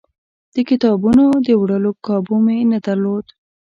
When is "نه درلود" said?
2.71-3.25